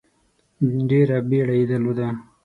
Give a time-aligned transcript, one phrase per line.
[0.89, 2.07] ډېره بیړه یې درلوده.